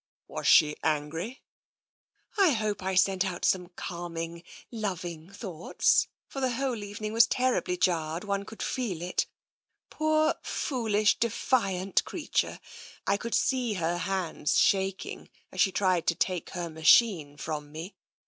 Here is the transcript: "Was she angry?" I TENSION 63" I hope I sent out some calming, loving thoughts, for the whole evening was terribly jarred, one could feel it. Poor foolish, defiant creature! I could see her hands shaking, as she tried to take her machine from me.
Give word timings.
"Was 0.27 0.47
she 0.47 0.75
angry?" 0.83 1.43
I 2.35 2.45
TENSION 2.47 2.47
63" 2.47 2.47
I 2.49 2.53
hope 2.53 2.81
I 2.81 2.95
sent 2.95 3.23
out 3.23 3.45
some 3.45 3.67
calming, 3.75 4.43
loving 4.71 5.29
thoughts, 5.29 6.07
for 6.27 6.41
the 6.41 6.53
whole 6.53 6.83
evening 6.83 7.13
was 7.13 7.27
terribly 7.27 7.77
jarred, 7.77 8.23
one 8.23 8.43
could 8.43 8.63
feel 8.63 9.03
it. 9.03 9.27
Poor 9.91 10.33
foolish, 10.41 11.19
defiant 11.19 12.03
creature! 12.03 12.59
I 13.05 13.15
could 13.15 13.35
see 13.35 13.73
her 13.73 13.99
hands 13.99 14.59
shaking, 14.59 15.29
as 15.51 15.61
she 15.61 15.71
tried 15.71 16.07
to 16.07 16.15
take 16.15 16.49
her 16.49 16.67
machine 16.67 17.37
from 17.37 17.71
me. 17.71 17.93